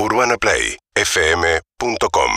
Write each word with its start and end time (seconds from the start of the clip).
UrbanaPlayFM.com 0.00 2.30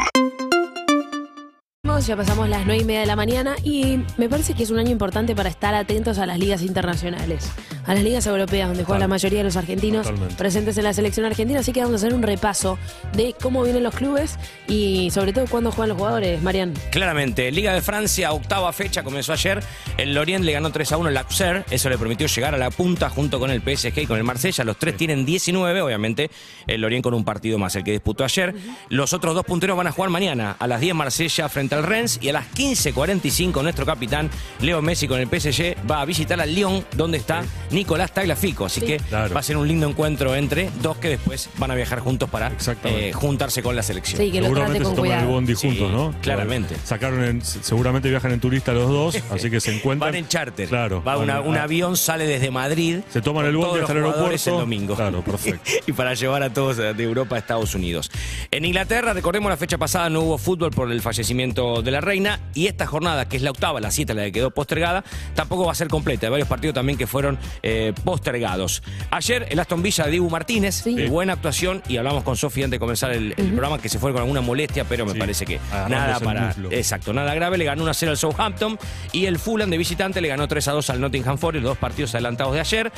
Ya 2.08 2.18
pasamos 2.18 2.50
las 2.50 2.66
9 2.66 2.82
y 2.82 2.86
media 2.86 3.02
de 3.02 3.06
la 3.06 3.16
mañana 3.16 3.56
y 3.64 4.04
me 4.18 4.28
parece 4.28 4.56
que 4.56 4.64
es 4.64 4.72
un 4.72 4.80
año 4.80 4.90
importante 4.90 5.36
para 5.36 5.50
estar 5.50 5.76
atentos 5.76 6.18
a 6.18 6.26
las 6.26 6.40
ligas 6.40 6.64
internacionales, 6.64 7.52
a 7.86 7.94
las 7.94 8.04
ligas 8.04 8.26
europeas 8.28 8.68
donde 8.68 8.84
juega 8.84 9.00
la 9.00 9.08
mayoría 9.08 9.40
de 9.40 9.46
los 9.46 9.58
argentinos 9.58 10.06
Totalmente. 10.06 10.36
presentes 10.36 10.78
en 10.78 10.84
la 10.84 10.94
selección 10.94 11.26
argentina. 11.26 11.60
Así 11.60 11.72
que 11.72 11.82
vamos 11.82 12.02
a 12.02 12.06
hacer 12.06 12.14
un 12.14 12.22
repaso 12.24 12.78
de 13.14 13.34
cómo 13.42 13.64
vienen 13.64 13.84
los 13.84 13.96
clubes 13.96 14.38
y 14.68 15.10
sobre 15.12 15.34
todo 15.34 15.46
cuándo 15.48 15.72
juegan 15.72 15.90
los 15.90 15.98
jugadores, 15.98 16.42
Marian. 16.42 16.74
Claramente, 16.92 17.52
Liga 17.52 17.74
de 17.74 17.82
Francia, 17.82 18.32
octava 18.32 18.72
fecha, 18.74 19.04
comenzó 19.04 19.34
ayer. 19.34 19.64
El 19.98 20.14
Lorient 20.14 20.44
le 20.46 20.52
ganó 20.52 20.72
3 20.72 20.92
a 20.92 20.98
1 20.98 21.10
al 21.10 21.18
Auxerre. 21.18 21.66
Eso 21.70 21.90
le 21.90 21.98
permitió 21.98 22.28
llegar 22.28 22.56
a 22.56 22.58
la 22.58 22.70
punta 22.72 23.10
junto 23.10 23.40
con 23.40 23.52
el 23.52 23.62
PSG 23.62 24.00
y 24.00 24.06
con 24.06 24.18
el 24.18 24.24
Marsella. 24.24 24.64
Los 24.64 24.78
tres 24.78 24.98
tienen 24.98 25.26
19, 25.26 25.82
obviamente. 25.82 26.30
El 26.68 26.82
Lorient 26.82 27.04
con 27.04 27.14
un 27.14 27.26
partido 27.26 27.58
más, 27.58 27.76
el 27.76 27.84
que 27.84 27.92
disputó 27.92 28.24
ayer. 28.24 28.54
Los 28.90 29.14
otros 29.14 29.36
dos 29.36 29.46
punteros 29.46 29.78
van 29.78 29.88
a 29.88 29.92
jugar 29.92 30.10
mañana. 30.10 30.56
A 30.60 30.68
las 30.68 30.80
10 30.82 30.96
Marsella 30.96 31.50
frente 31.50 31.76
al 31.76 31.84
Rennes 31.84 32.20
y 32.22 32.30
a 32.30 32.34
las 32.34 32.52
15.45 32.54 33.62
nuestro 33.62 33.86
capitán 33.86 34.30
Leo 34.60 34.82
Messi 34.82 35.08
con 35.08 35.20
el 35.20 35.28
PSG 35.28 35.76
va 35.90 36.02
a 36.02 36.06
visitar 36.06 36.40
al 36.40 36.54
Lyon, 36.54 36.86
donde 36.96 37.18
está 37.18 37.44
Nicolás 37.72 38.14
Tagliafico. 38.14 38.66
Así 38.66 38.82
que 38.82 38.98
Claro. 38.98 39.34
va 39.34 39.40
a 39.40 39.44
ser 39.44 39.58
un 39.58 39.68
lindo 39.68 39.88
encuentro 39.88 40.36
entre 40.36 40.70
dos 40.82 40.98
que 40.98 41.10
después 41.10 41.50
van 41.58 41.72
a 41.72 41.76
viajar 41.76 42.00
juntos 42.00 42.30
para 42.30 42.52
eh, 42.86 43.12
juntarse 43.14 43.62
con 43.64 43.76
la 43.76 43.84
selección. 43.84 44.22
Sí, 44.22 44.32
que 44.32 44.40
lo 44.40 44.46
Seguramente 44.48 44.84
con 44.84 44.92
se 44.96 45.02
toman 45.02 45.20
el 45.20 45.26
bondi 45.28 45.56
Sí, 45.56 45.68
juntos, 45.70 45.92
¿no? 45.92 46.16
claramente. 46.22 46.76
Sacaron 46.84 47.24
en- 47.24 47.42
seguramente 47.44 48.10
viajan 48.10 48.32
en 48.32 48.40
turista 48.40 48.74
los 48.74 48.90
dos, 48.90 49.18
así 49.32 49.50
que 49.50 49.60
se 49.60 49.76
encuentran. 49.76 50.12
Van 50.12 50.16
en 50.16 50.28
charter. 50.28 50.68
Claro. 50.68 51.04
Va 51.04 51.18
una- 51.18 51.42
un 51.42 51.58
avión 51.58 51.98
sale 51.98 52.26
desde 52.26 52.52
Madrid. 52.52 53.00
Se 53.10 53.22
toman 53.22 53.46
el 53.46 53.56
bondi 53.58 53.80
hasta 53.80 53.92
el 53.94 54.00
aeropuerto. 54.00 54.50
el 54.52 54.58
domingo. 54.58 54.96
Claro, 54.96 55.22
perfecto. 55.24 55.70
y 55.88 55.92
para 55.94 56.14
llevar 56.14 56.44
a 56.44 56.52
todos 56.54 56.78
de 56.78 57.04
Europa 57.04 57.36
a 57.36 57.40
Estados 57.40 57.76
Unidos. 57.76 58.12
En 58.52 58.66
Inglaterra, 58.66 59.14
recordemos 59.14 59.50
la 59.50 59.58
fecha 59.58 59.78
pasada, 59.78 60.10
no 60.10 60.22
hubo 60.22 60.38
fútbol 60.38 60.72
por 60.72 60.92
el 60.92 61.02
fallecimiento 61.02 61.82
de 61.82 61.92
la 61.92 62.02
reina. 62.02 62.40
Y 62.54 62.68
esta 62.68 62.86
jornada, 62.86 63.28
que 63.28 63.38
es 63.38 63.44
la 63.44 63.52
octava, 63.52 63.80
la 63.80 63.92
siete, 63.92 64.14
la 64.14 64.24
que 64.24 64.32
quedó 64.32 64.52
postergada, 64.52 65.04
tampoco 65.36 65.66
va 65.66 65.72
a 65.72 65.76
ser 65.76 65.88
completa. 65.88 66.28
Hay 66.28 66.32
varios 66.32 66.48
partidos 66.48 66.74
también 66.76 66.98
que 66.98 67.08
fueron 67.08 67.38
eh, 67.64 67.94
postergados. 68.04 68.82
Ayer, 69.12 69.48
el 69.50 69.60
Aston 69.60 69.82
Villa 69.82 70.06
de 70.06 70.12
Dibu 70.12 70.30
Martínez, 70.30 70.76
Sí. 70.84 70.96
eh, 71.00 71.08
buena 71.10 71.34
actuación. 71.34 71.82
Y 71.88 71.98
hablamos 71.98 72.24
con 72.24 72.36
Sofía 72.38 72.66
antes 72.66 72.78
de 72.78 72.80
comenzar 72.80 73.12
el, 73.12 73.34
el 73.38 73.48
programa, 73.52 73.80
que 73.80 73.90
se 73.90 74.00
fue 74.00 74.12
con 74.12 74.22
alguna 74.22 74.42
molestia, 74.42 74.84
pero 74.86 75.06
me 75.06 75.14
Sí, 75.14 75.20
parece 75.20 75.46
que 75.46 75.60
agarrándose 75.72 76.02
nada 76.08 76.20
para. 76.20 76.48
muslo. 76.48 76.72
Exacto, 76.72 77.14
nada 77.14 77.34
grave. 77.36 77.58
Le 77.58 77.66
ganó 77.66 77.84
1 77.84 77.92
a 77.92 77.94
0 77.94 78.12
al 78.12 78.18
Southampton. 78.18 78.80
Y 79.12 79.26
el 79.26 79.38
Fulham 79.40 79.70
de 79.70 79.78
visitante 79.78 80.22
le 80.22 80.28
ganó 80.28 80.48
3 80.48 80.68
a 80.68 80.72
2 80.72 80.90
al 80.90 81.02
Nottingham 81.02 81.38
Forest, 81.38 81.64
los 81.64 81.72
dos 81.72 81.78
partidos 81.78 82.14
adelantados 82.16 82.54
de 82.54 82.60
ayer. 82.62 82.92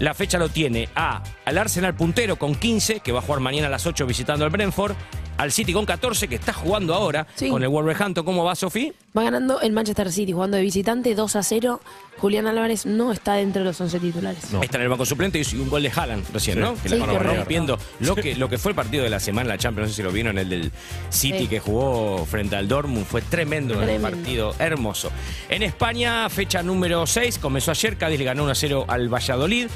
La 0.00 0.14
fecha 0.14 0.38
lo 0.38 0.48
tiene 0.48 0.88
a 0.94 1.22
al 1.44 1.58
Arsenal 1.58 1.94
puntero 1.94 2.36
con 2.36 2.54
15, 2.54 3.00
que 3.00 3.10
va 3.12 3.18
a 3.18 3.22
jugar 3.22 3.40
mañana 3.40 3.66
a 3.66 3.70
las 3.70 3.84
8 3.86 4.06
visitando 4.06 4.44
al 4.44 4.50
Brentford. 4.50 4.94
Al 5.38 5.52
City 5.52 5.72
con 5.72 5.86
14, 5.86 6.26
que 6.28 6.34
está 6.34 6.52
jugando 6.52 6.94
ahora 6.94 7.26
Sí. 7.36 7.48
con 7.48 7.62
el 7.62 7.68
Wolverhampton. 7.68 8.24
¿Cómo 8.24 8.44
va, 8.44 8.54
Sofi? 8.56 8.92
Va 9.16 9.22
ganando 9.22 9.60
el 9.60 9.72
Manchester 9.72 10.10
City 10.12 10.32
jugando 10.32 10.56
de 10.56 10.62
visitante 10.64 11.14
2 11.14 11.36
a 11.36 11.42
0. 11.42 11.80
Julián 12.18 12.48
Álvarez 12.48 12.84
no 12.84 13.12
está 13.12 13.34
dentro 13.34 13.60
de 13.60 13.66
los 13.66 13.80
11 13.80 14.00
titulares. 14.00 14.50
No. 14.52 14.60
Está 14.62 14.78
en 14.78 14.82
el 14.82 14.88
banco 14.88 15.06
suplente 15.06 15.40
y 15.40 15.56
un 15.56 15.70
gol 15.70 15.84
de 15.84 15.92
Haaland 15.94 16.26
recién, 16.32 16.56
Sí. 16.56 16.60
¿no? 16.60 16.74
Que 16.82 16.88
Sí, 16.88 16.96
la 16.96 17.06
rompiendo. 17.06 17.78
Lo 18.00 18.16
que, 18.16 18.34
lo 18.34 18.48
que 18.48 18.58
fue 18.58 18.72
el 18.72 18.74
partido 18.76 19.04
de 19.04 19.10
la 19.10 19.20
semana 19.20 19.48
la 19.50 19.58
Champions, 19.58 19.90
no 19.90 19.92
sé 19.92 19.96
si 19.96 20.02
lo 20.02 20.10
vieron, 20.10 20.36
el 20.38 20.48
del 20.48 20.72
City 21.10 21.38
Sí. 21.40 21.46
que 21.46 21.60
jugó 21.60 22.26
frente 22.26 22.56
al 22.56 22.66
Dortmund. 22.66 23.06
Fue 23.06 23.22
tremendo, 23.22 23.74
el 23.74 23.80
Tremendo. 23.80 24.10
partido, 24.10 24.54
hermoso. 24.58 25.12
En 25.48 25.62
España, 25.62 26.28
fecha 26.28 26.64
número 26.64 27.06
6, 27.06 27.38
comenzó 27.38 27.70
ayer, 27.70 27.96
Cádiz 27.96 28.18
le 28.18 28.24
ganó 28.24 28.42
1 28.42 28.50
a 28.50 28.56
0 28.56 28.84
al 28.88 29.08
Valladolid. 29.08 29.68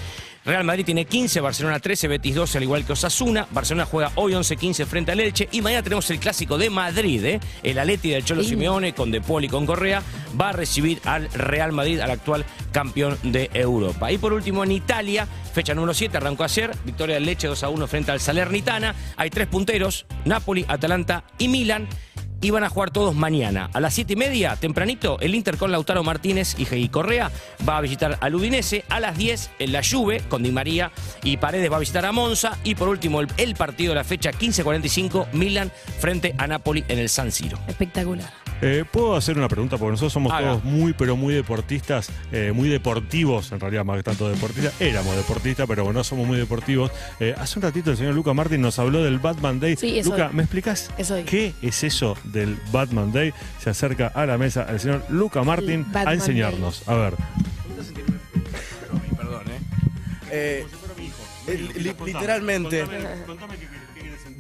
Real 0.44 0.64
Madrid 0.64 0.84
tiene 0.84 1.04
15, 1.04 1.40
Barcelona 1.40 1.78
13, 1.78 2.08
Betis 2.08 2.34
12, 2.34 2.58
al 2.58 2.64
igual 2.64 2.84
que 2.84 2.92
Osasuna. 2.92 3.46
Barcelona 3.52 3.86
juega 3.86 4.10
hoy 4.16 4.32
11-15 4.32 4.86
frente 4.86 5.12
al 5.12 5.20
Elche. 5.20 5.48
Y 5.52 5.62
mañana 5.62 5.84
tenemos 5.84 6.10
el 6.10 6.18
clásico 6.18 6.58
de 6.58 6.68
Madrid, 6.68 7.24
¿eh? 7.24 7.40
El 7.62 7.78
Atleti 7.78 8.10
del 8.10 8.24
Cholo 8.24 8.42
Sí. 8.42 8.50
Simeone 8.50 8.92
con 8.92 9.12
De 9.12 9.22
y 9.40 9.48
con 9.48 9.66
Correa 9.66 10.02
va 10.40 10.48
a 10.48 10.52
recibir 10.52 11.00
al 11.04 11.30
Real 11.32 11.70
Madrid, 11.70 12.00
al 12.00 12.10
actual 12.10 12.44
campeón 12.72 13.18
de 13.22 13.50
Europa. 13.54 14.10
Y 14.10 14.18
por 14.18 14.32
último, 14.32 14.64
en 14.64 14.72
Italia, 14.72 15.28
fecha 15.54 15.74
número 15.74 15.94
7, 15.94 16.16
arrancó 16.16 16.42
ayer, 16.42 16.72
victoria 16.84 17.14
del 17.14 17.26
Leche 17.26 17.46
2 17.46 17.62
a 17.62 17.68
1 17.68 17.86
frente 17.86 18.10
al 18.10 18.18
Salernitana. 18.18 18.96
Hay 19.16 19.30
tres 19.30 19.46
punteros, 19.46 20.06
Napoli, 20.24 20.64
Atalanta 20.66 21.22
y 21.38 21.46
Milan. 21.46 21.88
Y 22.42 22.50
van 22.50 22.64
a 22.64 22.68
jugar 22.68 22.90
todos 22.90 23.14
mañana. 23.14 23.70
A 23.72 23.80
las 23.80 23.94
7 23.94 24.12
y 24.12 24.16
media, 24.16 24.56
tempranito, 24.56 25.18
el 25.20 25.34
Inter 25.34 25.56
con 25.56 25.72
Lautaro 25.72 26.02
Martínez 26.02 26.56
y 26.58 26.66
Gei 26.66 26.88
Correa 26.88 27.30
va 27.66 27.78
a 27.78 27.80
visitar 27.80 28.18
al 28.20 28.34
Udinese. 28.34 28.84
A 28.88 29.00
las 29.00 29.16
10, 29.16 29.50
en 29.60 29.72
la 29.72 29.80
Juve, 29.82 30.22
con 30.28 30.42
Di 30.42 30.50
María 30.50 30.90
y 31.22 31.36
Paredes 31.36 31.70
va 31.70 31.76
a 31.76 31.80
visitar 31.80 32.04
a 32.04 32.12
Monza. 32.12 32.58
Y 32.64 32.74
por 32.74 32.88
último, 32.88 33.20
el, 33.20 33.28
el 33.36 33.54
partido 33.54 33.92
de 33.92 33.96
la 33.96 34.04
fecha 34.04 34.32
15.45, 34.32 35.28
Milan 35.32 35.70
frente 36.00 36.34
a 36.36 36.48
Napoli 36.48 36.84
en 36.88 36.98
el 36.98 37.08
San 37.08 37.30
Siro. 37.30 37.58
Espectacular. 37.68 38.41
Eh, 38.64 38.84
¿Puedo 38.90 39.16
hacer 39.16 39.36
una 39.36 39.48
pregunta? 39.48 39.76
Porque 39.76 39.90
nosotros 39.90 40.12
somos 40.12 40.32
Haga. 40.32 40.50
todos 40.52 40.64
muy, 40.64 40.92
pero 40.92 41.16
muy 41.16 41.34
deportistas, 41.34 42.10
eh, 42.30 42.52
muy 42.54 42.68
deportivos, 42.68 43.50
en 43.50 43.58
realidad 43.58 43.84
más 43.84 43.96
que 43.96 44.04
tanto 44.04 44.28
deportistas. 44.28 44.80
Éramos 44.80 45.16
deportistas, 45.16 45.66
pero 45.66 45.92
no 45.92 46.04
somos 46.04 46.26
muy 46.28 46.38
deportivos. 46.38 46.92
Eh, 47.18 47.34
hace 47.36 47.58
un 47.58 47.64
ratito 47.64 47.90
el 47.90 47.96
señor 47.96 48.14
Luca 48.14 48.32
Martín 48.34 48.60
nos 48.60 48.78
habló 48.78 49.02
del 49.02 49.18
Batman 49.18 49.58
Day. 49.58 49.74
Sí, 49.76 49.98
es 49.98 50.06
Luca, 50.06 50.28
hoy. 50.28 50.34
¿me 50.34 50.42
hoy. 51.10 51.24
qué 51.24 51.54
es 51.60 51.82
eso 51.82 52.16
del 52.22 52.56
Batman 52.70 53.12
Day? 53.12 53.34
Se 53.58 53.70
acerca 53.70 54.06
a 54.06 54.26
la 54.26 54.38
mesa 54.38 54.64
el 54.70 54.78
señor 54.78 55.04
Luca 55.08 55.42
Martín 55.42 55.84
a 55.94 56.14
enseñarnos. 56.14 56.88
A 56.88 56.94
ver. 56.94 57.14
Perdón, 59.16 59.42
¿eh? 59.48 59.58
Eh, 60.30 60.66
li- 61.48 61.82
li- 61.82 61.94
literalmente. 62.06 62.84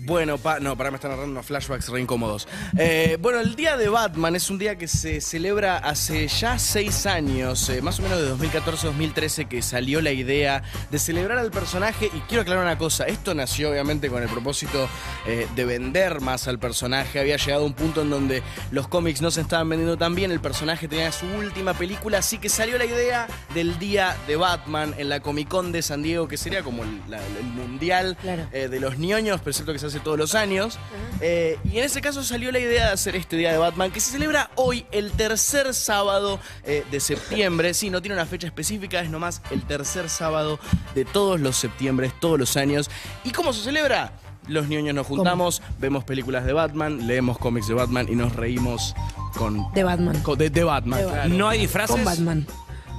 Bueno, 0.04 0.36
pa- 0.38 0.58
no, 0.58 0.76
para 0.76 0.90
me 0.90 0.96
están 0.96 1.12
narrando 1.12 1.30
unos 1.32 1.46
flashbacks 1.46 1.88
re 1.88 2.00
incómodos. 2.00 2.48
Eh, 2.76 3.18
bueno, 3.20 3.38
el 3.40 3.54
día 3.54 3.76
de 3.76 3.88
Batman 3.88 4.34
es 4.34 4.50
un 4.50 4.58
día 4.58 4.76
que 4.76 4.88
se 4.88 5.20
celebra 5.20 5.78
hace 5.78 6.26
ya 6.26 6.58
seis 6.58 7.06
años, 7.06 7.68
eh, 7.68 7.80
más 7.82 8.00
o 8.00 8.02
menos 8.02 8.18
de 8.18 8.26
2014-2013, 8.26 9.46
que 9.46 9.62
salió 9.62 10.00
la 10.00 10.10
idea 10.10 10.62
de 10.90 10.98
celebrar 10.98 11.38
al 11.38 11.50
personaje. 11.52 12.10
Y 12.12 12.20
quiero 12.22 12.42
aclarar 12.42 12.64
una 12.64 12.78
cosa: 12.78 13.04
esto 13.04 13.32
nació 13.34 13.70
obviamente 13.70 14.08
con 14.10 14.22
el 14.22 14.28
propósito 14.28 14.88
eh, 15.26 15.46
de 15.54 15.64
vender 15.64 16.20
más 16.20 16.48
al 16.48 16.58
personaje. 16.58 17.20
Había 17.20 17.36
llegado 17.36 17.62
a 17.62 17.66
un 17.66 17.74
punto 17.74 18.02
en 18.02 18.10
donde 18.10 18.42
los 18.72 18.88
cómics 18.88 19.22
no 19.22 19.30
se 19.30 19.42
estaban 19.42 19.68
vendiendo 19.68 19.96
tan 19.96 20.14
bien, 20.16 20.32
el 20.32 20.40
personaje 20.40 20.88
tenía 20.88 21.12
su 21.12 21.26
última 21.26 21.74
película, 21.74 22.18
así 22.18 22.38
que 22.38 22.48
salió 22.48 22.76
la 22.76 22.86
idea 22.86 23.28
del 23.54 23.78
día 23.78 24.16
de 24.26 24.34
Batman 24.34 24.94
en 24.98 25.08
la 25.08 25.20
Comic 25.20 25.46
Con 25.48 25.70
de 25.70 25.80
San 25.82 26.02
Diego, 26.02 26.26
que 26.26 26.36
sería 26.36 26.62
como 26.62 26.82
el, 26.82 27.00
la- 27.08 27.18
el 27.24 27.44
mundial 27.44 28.16
Claro. 28.20 28.46
de 28.50 28.80
los 28.80 28.98
ñoños, 28.98 29.38
pero 29.40 29.50
es 29.50 29.56
cierto 29.56 29.72
que 29.72 29.78
se 29.78 29.91
hace 29.92 30.00
todos 30.00 30.18
los 30.18 30.34
años. 30.34 30.78
Eh, 31.20 31.58
y 31.64 31.78
en 31.78 31.84
ese 31.84 32.00
caso 32.00 32.22
salió 32.24 32.50
la 32.50 32.58
idea 32.58 32.86
de 32.86 32.92
hacer 32.92 33.14
este 33.16 33.36
Día 33.36 33.52
de 33.52 33.58
Batman, 33.58 33.90
que 33.90 34.00
se 34.00 34.10
celebra 34.10 34.50
hoy, 34.56 34.86
el 34.90 35.12
tercer 35.12 35.72
sábado 35.74 36.40
eh, 36.64 36.84
de 36.90 36.98
septiembre. 37.00 37.74
Sí, 37.74 37.90
no 37.90 38.00
tiene 38.02 38.14
una 38.14 38.26
fecha 38.26 38.46
específica, 38.46 39.00
es 39.00 39.10
nomás 39.10 39.42
el 39.50 39.62
tercer 39.62 40.08
sábado 40.08 40.58
de 40.94 41.04
todos 41.04 41.38
los 41.40 41.56
septiembres, 41.56 42.12
todos 42.20 42.38
los 42.38 42.56
años. 42.56 42.90
¿Y 43.24 43.30
cómo 43.30 43.52
se 43.52 43.62
celebra? 43.62 44.12
Los 44.48 44.66
ñoños 44.68 44.92
nos 44.94 45.06
juntamos, 45.06 45.62
vemos 45.78 46.02
películas 46.02 46.44
de 46.44 46.52
Batman, 46.52 47.06
leemos 47.06 47.38
cómics 47.38 47.68
de 47.68 47.74
Batman 47.74 48.08
y 48.10 48.16
nos 48.16 48.34
reímos 48.34 48.92
con... 49.36 49.72
De 49.72 49.84
Batman. 49.84 50.20
con- 50.22 50.36
de, 50.36 50.50
de 50.50 50.64
Batman, 50.64 50.98
De 50.98 51.06
claro. 51.06 51.28
No 51.28 51.48
hay 51.48 51.60
disfraces. 51.60 51.94
Con 51.94 52.04
Batman. 52.04 52.46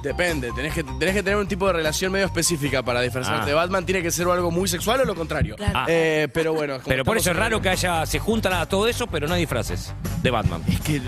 Depende, 0.04 0.52
tenés 0.54 0.72
que, 0.74 0.84
tenés 0.84 1.14
que 1.14 1.22
tener 1.22 1.36
un 1.38 1.46
tipo 1.48 1.66
de 1.66 1.72
relación 1.72 2.12
medio 2.12 2.26
específica 2.26 2.82
para 2.82 3.00
disfrazarte 3.00 3.50
Ah. 3.52 3.54
Batman. 3.54 3.84
Tiene 3.86 4.02
que 4.02 4.10
ser 4.10 4.28
algo 4.28 4.50
muy 4.50 4.68
sexual 4.68 5.00
o 5.00 5.04
lo 5.04 5.14
contrario. 5.14 5.56
Claro. 5.56 5.72
Ah. 5.74 5.86
Eh, 5.88 6.28
pero 6.32 6.52
bueno. 6.52 6.74
como 6.74 6.86
Pero 6.88 7.04
por 7.04 7.16
eso 7.16 7.30
es 7.30 7.34
estamos 7.34 7.50
raro 7.50 7.62
que 7.62 7.70
haya, 7.70 8.04
se 8.06 8.18
juntan 8.18 8.52
a 8.52 8.66
todo 8.66 8.86
eso, 8.86 9.06
pero 9.06 9.26
no 9.26 9.34
hay 9.34 9.40
disfraces 9.40 9.94
de 10.22 10.30
Batman. 10.30 10.62
Es 10.68 10.80
que, 10.80 11.00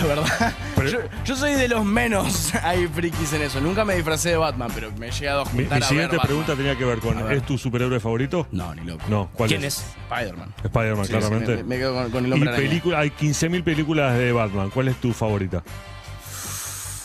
la 0.00 0.06
verdad, 0.06 0.54
Pero- 0.76 0.88
yo, 0.90 0.98
yo 1.24 1.36
soy 1.36 1.54
de 1.54 1.68
los 1.68 1.84
menos 1.84 2.54
hay 2.62 2.86
frikis 2.86 3.32
en 3.32 3.42
eso. 3.42 3.60
Nunca 3.60 3.84
me 3.84 3.94
disfracé 3.96 4.30
de 4.30 4.36
Batman, 4.36 4.70
pero 4.74 4.92
me 4.92 5.08
he 5.08 5.10
llegado 5.10 5.40
a 5.40 5.44
Mi, 5.46 5.50
juntar 5.50 5.78
mi 5.80 5.84
a 5.84 5.88
siguiente 5.88 6.12
ver 6.12 6.18
Batman. 6.20 6.26
pregunta 6.26 6.54
tenía 6.56 6.78
que 6.78 6.84
ver 6.84 6.98
con: 7.00 7.24
ver. 7.28 7.36
¿es 7.38 7.42
tu 7.46 7.58
superhéroe 7.58 7.98
favorito? 8.00 8.46
No, 8.52 8.74
ni 8.76 8.82
loco. 8.84 9.04
No, 9.08 9.28
¿cuál 9.32 9.48
¿Quién 9.48 9.64
es? 9.64 9.84
Spider-Man. 10.08 10.54
Spider-Man, 10.62 11.04
Sí, 11.04 11.12
sí, 11.12 11.18
claramente. 11.18 11.56
me, 11.56 11.62
me 11.64 11.78
quedo 11.78 11.94
con, 11.94 12.10
con 12.12 12.24
el 12.24 12.30
y 12.30 12.32
hombre 12.34 12.50
araña. 12.50 12.68
película, 12.68 12.98
hay 13.00 13.10
15.000 13.10 13.64
películas 13.64 14.16
de 14.16 14.30
Batman. 14.32 14.70
¿Cuál 14.70 14.86
es 14.88 14.96
tu 15.00 15.12
favorita? 15.12 15.64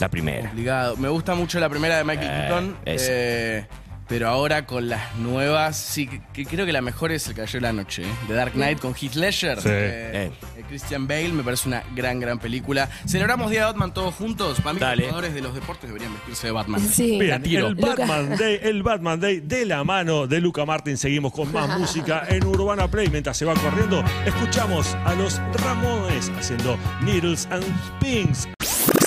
La 0.01 0.09
primera. 0.09 0.47
Complicado. 0.47 0.97
Me 0.97 1.09
gusta 1.09 1.35
mucho 1.35 1.59
la 1.59 1.69
primera 1.69 1.95
de 1.97 2.03
Michael 2.03 2.27
Eh, 2.31 2.37
Keaton. 2.47 2.77
eh, 2.85 3.65
pero 4.07 4.27
ahora 4.27 4.65
con 4.65 4.89
las 4.89 5.15
nuevas, 5.17 5.77
sí, 5.77 6.09
que, 6.33 6.43
creo 6.45 6.65
que 6.65 6.73
la 6.73 6.81
mejor 6.81 7.11
es 7.11 7.27
El 7.27 7.35
Cayó 7.35 7.59
de 7.59 7.61
la 7.61 7.71
Noche, 7.71 8.01
¿eh? 8.01 8.07
The 8.27 8.33
Dark 8.33 8.53
Knight 8.53 8.79
con 8.79 8.93
Heath 8.93 9.13
Ledger. 9.13 9.61
Sí. 9.61 9.69
Eh, 9.71 10.31
Christian 10.67 11.07
Bale, 11.07 11.29
me 11.29 11.43
parece 11.43 11.67
una 11.69 11.83
gran, 11.95 12.19
gran 12.19 12.39
película. 12.39 12.89
¿Celebramos 13.07 13.51
Día 13.51 13.59
de 13.61 13.65
Batman 13.67 13.93
todos 13.93 14.15
juntos? 14.15 14.59
Para 14.59 14.73
mí, 14.73 14.79
Dale. 14.79 14.95
los 15.03 15.05
jugadores 15.11 15.33
de 15.35 15.41
los 15.41 15.53
deportes 15.53 15.87
deberían 15.87 16.13
vestirse 16.15 16.47
de 16.47 16.51
Batman. 16.53 16.81
Sí. 16.81 17.19
Bien, 17.19 17.41
tiro. 17.43 17.67
el 17.67 17.75
Batman 17.75 18.35
Day, 18.37 18.59
el 18.63 18.81
Batman 18.83 19.19
Day 19.19 19.39
de 19.39 19.65
la 19.65 19.83
mano 19.83 20.25
de 20.27 20.41
Luca 20.41 20.65
Martin. 20.65 20.97
Seguimos 20.97 21.31
con 21.31 21.51
más 21.53 21.77
música 21.79 22.25
en 22.27 22.43
Urbana 22.43 22.87
Play. 22.89 23.07
Mientras 23.09 23.37
se 23.37 23.45
va 23.45 23.53
corriendo, 23.53 24.03
escuchamos 24.25 24.95
a 25.05 25.13
los 25.13 25.39
Ramones 25.63 26.31
haciendo 26.37 26.77
Needles 27.05 27.47
and 27.51 27.63
Pins. 27.99 28.49